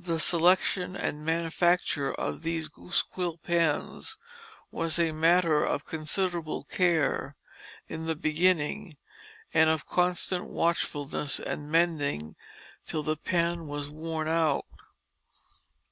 The 0.00 0.18
selection 0.18 0.96
and 0.96 1.24
manufacture 1.24 2.12
of 2.12 2.42
these 2.42 2.66
goose 2.66 3.02
quill 3.02 3.38
pens 3.38 4.16
was 4.72 4.98
a 4.98 5.12
matter 5.12 5.62
of 5.62 5.84
considerable 5.84 6.64
care 6.64 7.36
in 7.86 8.06
the 8.06 8.16
beginning, 8.16 8.96
and 9.52 9.70
of 9.70 9.86
constant 9.86 10.46
watchfulness 10.50 11.38
and 11.38 11.70
"mending" 11.70 12.34
till 12.84 13.04
the 13.04 13.16
pen 13.16 13.68
was 13.68 13.88
worn 13.88 14.26
out. 14.26 14.66